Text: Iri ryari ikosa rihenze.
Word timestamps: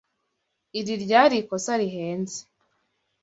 Iri 0.79 0.93
ryari 1.03 1.35
ikosa 1.41 1.73
rihenze. 1.81 2.39